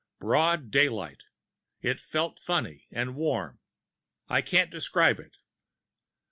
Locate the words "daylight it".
0.71-2.01